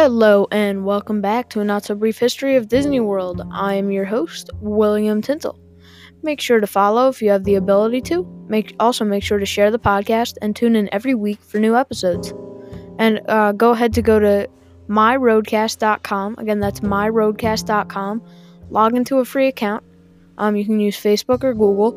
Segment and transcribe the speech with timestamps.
[0.00, 3.42] Hello, and welcome back to a not so brief history of Disney World.
[3.50, 5.58] I am your host, William Tintle.
[6.22, 8.24] Make sure to follow if you have the ability to.
[8.46, 11.74] Make also make sure to share the podcast and tune in every week for new
[11.74, 12.32] episodes.
[13.00, 14.48] And uh, go ahead to go to
[14.88, 16.36] myrodecast.com.
[16.38, 18.22] Again, that's myrodecast.com.
[18.70, 19.82] Log into a free account.
[20.38, 21.90] Um, you can use Facebook or Google.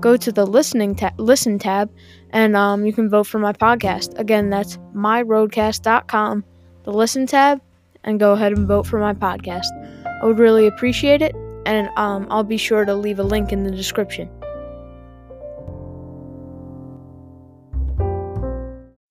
[0.00, 1.90] Go to the listening ta- listen tab,
[2.28, 4.18] and um, you can vote for my podcast.
[4.18, 6.44] Again, that's myrodecast.com
[6.86, 7.60] the listen tab
[8.04, 9.66] and go ahead and vote for my podcast.
[10.22, 11.34] I would really appreciate it,
[11.66, 14.30] and um, I'll be sure to leave a link in the description.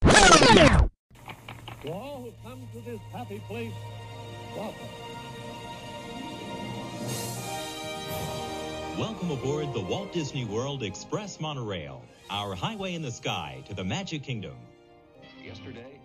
[0.01, 3.73] To all who come to this happy place,
[4.55, 4.87] welcome.
[8.98, 13.84] Welcome aboard the Walt Disney World Express Monorail, our highway in the sky to the
[13.84, 14.55] Magic Kingdom.
[15.43, 15.99] Yesterday,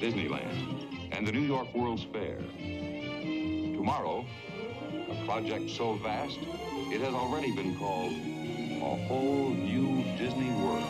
[0.00, 2.38] Disneyland and the New York World's Fair.
[3.76, 4.24] Tomorrow,
[5.10, 6.38] a project so vast,
[6.90, 10.88] it has already been called a whole new Disney World.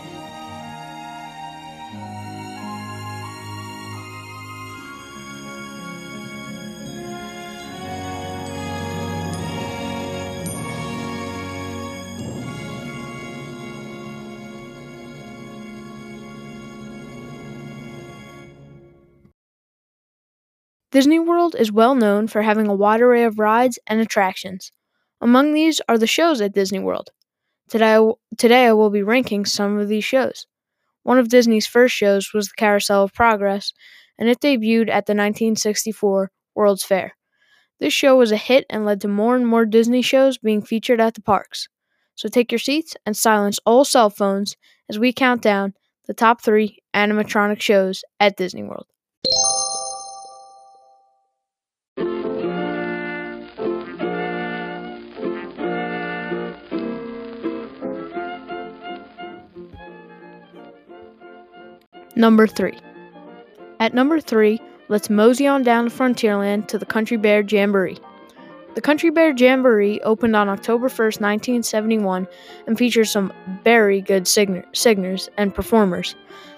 [20.90, 24.72] Disney World is well known for having a wide array of rides and attractions.
[25.20, 27.10] Among these are the shows at Disney World.
[27.68, 30.48] Today, I w- today I will be ranking some of these shows.
[31.04, 33.72] One of Disney's first shows was the Carousel of Progress,
[34.18, 37.16] and it debuted at the 1964 World's Fair.
[37.78, 41.00] This show was a hit and led to more and more Disney shows being featured
[41.00, 41.68] at the parks.
[42.16, 44.56] So take your seats and silence all cell phones
[44.88, 45.74] as we count down
[46.08, 48.86] the top three animatronic shows at Disney World.
[62.20, 62.78] Number 3.
[63.80, 64.60] At number 3,
[64.90, 67.96] let's mosey on down to Frontierland to the Country Bear Jamboree.
[68.74, 72.28] The Country Bear Jamboree opened on October 1st, 1971,
[72.66, 73.32] and features some
[73.64, 76.14] very good singer- singers and performers.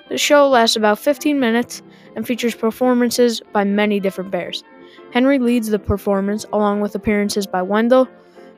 [0.09, 1.81] The show lasts about 15 minutes
[2.17, 4.65] and features performances by many different bears.
[5.13, 8.09] Henry leads the performance along with appearances by Wendell,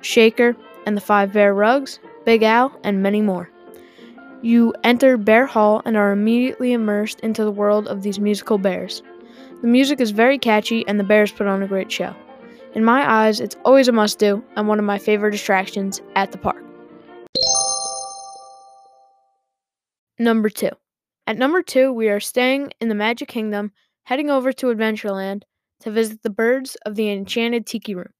[0.00, 0.56] Shaker,
[0.86, 3.50] and the Five Bear Rugs, Big Al, and many more.
[4.44, 9.02] You enter Bear Hall and are immediately immersed into the world of these musical bears.
[9.62, 12.14] The music is very catchy and the bears put on a great show.
[12.74, 16.30] In my eyes, it's always a must do and one of my favorite attractions at
[16.30, 16.62] the park.
[20.18, 20.68] Number 2.
[21.26, 23.72] At number 2, we are staying in the Magic Kingdom,
[24.02, 25.44] heading over to Adventureland
[25.80, 28.12] to visit the birds of the Enchanted Tiki Room.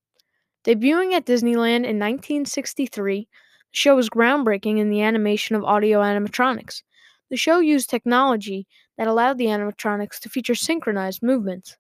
[0.64, 3.26] Debuting at Disneyland in 1963, the
[3.74, 6.82] show was groundbreaking in the animation of audio animatronics.
[7.30, 11.76] The show used technology that allowed the animatronics to feature synchronized movements.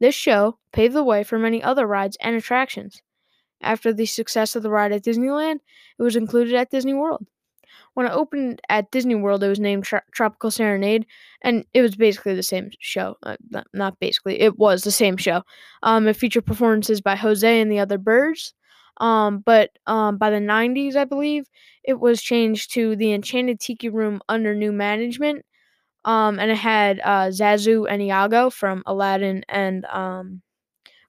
[0.00, 3.00] This show paved the way for many other rides and attractions.
[3.62, 5.60] After the success of the ride at Disneyland,
[5.98, 7.26] it was included at Disney World.
[7.94, 11.06] When it opened at Disney World, it was named Tro- Tropical Serenade,
[11.42, 13.16] and it was basically the same show.
[13.22, 15.42] Uh, not, not basically, it was the same show.
[15.82, 18.52] Um, it featured performances by Jose and the other birds.
[18.98, 21.48] Um, but um, by the 90s, I believe,
[21.84, 25.44] it was changed to the Enchanted Tiki Room under new management.
[26.04, 30.42] Um, and it had uh, Zazu and Iago from Aladdin and, um,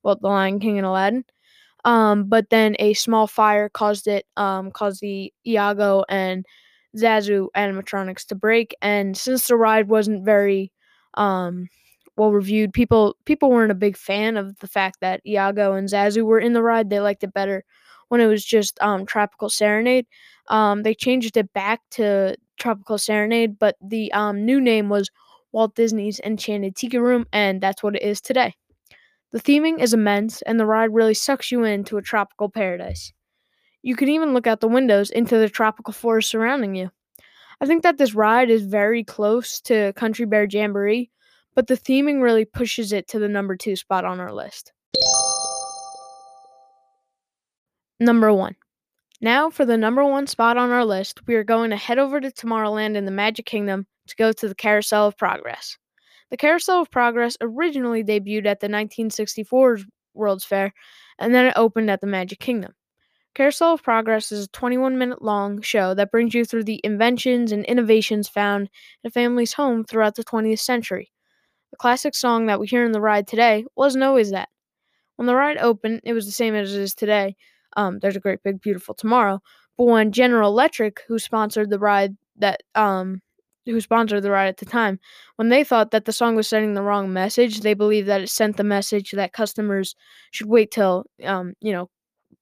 [0.03, 1.25] well, The Lion King and Aladdin.
[1.85, 6.45] Um, but then a small fire caused it, um, caused the Iago and
[6.97, 8.75] Zazu animatronics to break.
[8.81, 10.71] And since the ride wasn't very,
[11.15, 11.67] um,
[12.17, 16.23] well reviewed, people people weren't a big fan of the fact that Iago and Zazu
[16.23, 16.89] were in the ride.
[16.89, 17.63] They liked it better
[18.09, 20.05] when it was just um, Tropical Serenade.
[20.47, 25.09] Um, they changed it back to Tropical Serenade, but the um, new name was
[25.51, 28.53] Walt Disney's Enchanted Tiki Room, and that's what it is today.
[29.31, 33.11] The theming is immense, and the ride really sucks you into a tropical paradise.
[33.81, 36.91] You can even look out the windows into the tropical forest surrounding you.
[37.61, 41.09] I think that this ride is very close to Country Bear Jamboree,
[41.55, 44.73] but the theming really pushes it to the number two spot on our list.
[47.99, 48.55] Number one.
[49.21, 52.19] Now, for the number one spot on our list, we are going to head over
[52.19, 55.77] to Tomorrowland in the Magic Kingdom to go to the Carousel of Progress.
[56.29, 59.79] The Carousel of Progress originally debuted at the 1964
[60.13, 60.73] World's Fair,
[61.17, 62.73] and then it opened at the Magic Kingdom.
[63.35, 67.51] Carousel of Progress is a 21 minute long show that brings you through the inventions
[67.51, 68.69] and innovations found
[69.03, 71.11] in a family's home throughout the 20th century.
[71.75, 74.47] A classic song that we hear in the ride today wasn't always that.
[75.17, 77.35] When the ride opened, it was the same as it is today.
[77.75, 79.41] Um, there's a great big beautiful tomorrow.
[79.77, 83.21] But when General Electric, who sponsored the ride that um
[83.65, 84.99] who sponsored the ride at the time,
[85.37, 88.29] when they thought that the song was sending the wrong message, they believed that it
[88.29, 89.95] sent the message that customers
[90.31, 91.89] should wait till um, you know,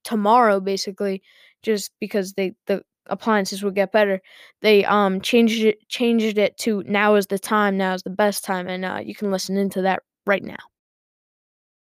[0.04, 1.22] tomorrow basically,
[1.62, 4.20] just because they the appliances would get better.
[4.60, 8.44] They um changed it changed it to now is the time, now is the best
[8.44, 10.56] time, and uh, you can listen into that right now.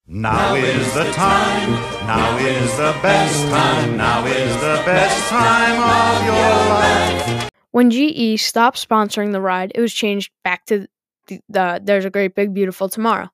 [0.07, 1.71] Now is the time,
[2.07, 7.51] now is the best time, now is the best time of your life.
[7.73, 10.87] When GE stopped sponsoring the ride, it was changed back to
[11.27, 13.29] the, the There's a Great Big Beautiful Tomorrow.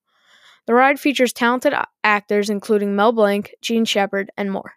[0.66, 4.72] The ride features talented actors including Mel Blanc, Jean Shepherd, and more.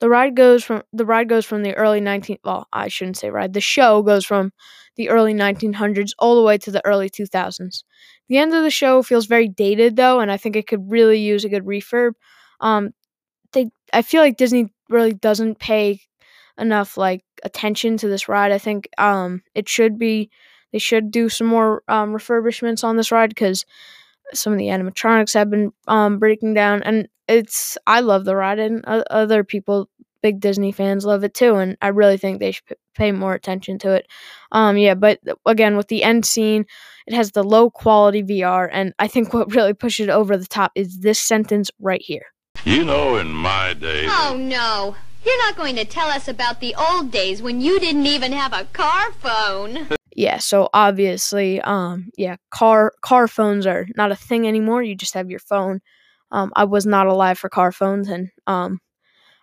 [0.00, 3.30] The ride goes from the ride goes from the early 19 well, I shouldn't say
[3.30, 3.52] ride.
[3.52, 4.52] The show goes from
[4.96, 7.84] the early 1900s all the way to the early 2000s.
[8.28, 11.18] The end of the show feels very dated though, and I think it could really
[11.18, 12.12] use a good refurb.
[12.60, 12.90] Um,
[13.52, 16.00] they I feel like Disney really doesn't pay
[16.58, 18.52] enough like attention to this ride.
[18.52, 20.30] I think um it should be
[20.72, 23.64] they should do some more um, refurbishments on this ride because
[24.32, 28.58] some of the animatronics have been um, breaking down, and it's I love the ride,
[28.58, 29.88] and other people,
[30.22, 33.78] big Disney fans, love it too, and I really think they should pay more attention
[33.80, 34.06] to it.
[34.52, 36.66] Um, yeah, but again, with the end scene,
[37.06, 40.46] it has the low quality VR, and I think what really pushes it over the
[40.46, 42.26] top is this sentence right here.
[42.64, 44.06] You know, in my day.
[44.06, 44.96] Oh no.
[45.24, 48.54] You're not going to tell us about the old days when you didn't even have
[48.54, 49.88] a car phone.
[50.16, 54.82] yeah, so obviously, um, yeah, car car phones are not a thing anymore.
[54.82, 55.80] You just have your phone.
[56.32, 58.80] Um, I was not alive for car phones, and um,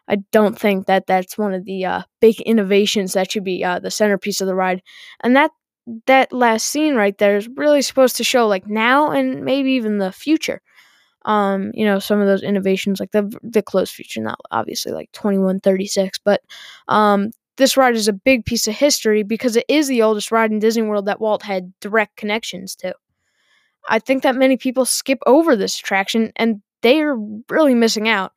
[0.08, 3.80] I don't think that that's one of the uh, big innovations that should be uh,
[3.80, 4.82] the centerpiece of the ride.
[5.22, 5.52] And that
[6.06, 10.00] that last scene right there is really supposed to show like now and maybe even
[10.00, 10.62] the future.
[11.26, 15.12] Um, you know, some of those innovations like the the close future, not obviously like
[15.12, 16.42] twenty one thirty six, but
[16.88, 20.52] um, this ride is a big piece of history because it is the oldest ride
[20.52, 22.94] in Disney World that Walt had direct connections to.
[23.90, 27.18] I think that many people skip over this attraction and they are
[27.50, 28.32] really missing out.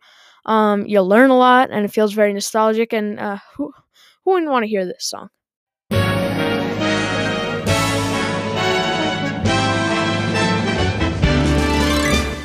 [0.46, 2.92] Um, you'll learn a lot and it feels very nostalgic.
[2.92, 3.72] And uh, who,
[4.24, 5.28] who wouldn't want to hear this song?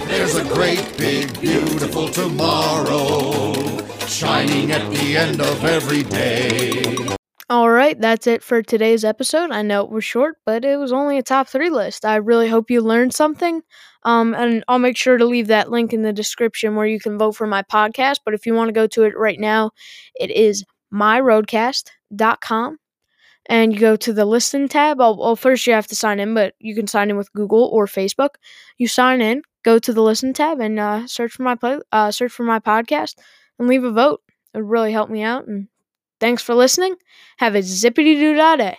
[0.08, 3.54] There's a great, big, beautiful tomorrow
[4.08, 6.85] shining at the end of every day.
[7.48, 9.52] All right, that's it for today's episode.
[9.52, 12.04] I know it was short, but it was only a top three list.
[12.04, 13.62] I really hope you learned something.
[14.02, 17.20] Um, and I'll make sure to leave that link in the description where you can
[17.20, 18.22] vote for my podcast.
[18.26, 19.72] But if you want to go to it right now,
[20.16, 22.78] it is myrodecast.com.
[23.48, 24.98] And you go to the listen tab.
[24.98, 27.70] Well, well, first you have to sign in, but you can sign in with Google
[27.72, 28.36] or Facebook.
[28.80, 32.10] You sign in, go to the listen tab, and uh, search for my play, uh,
[32.10, 33.16] search for my podcast
[33.60, 34.22] and leave a vote.
[34.56, 35.48] It would really help me out.
[35.48, 35.68] And
[36.20, 36.96] thanks for listening.
[37.38, 38.78] Have a zippity doo dah day.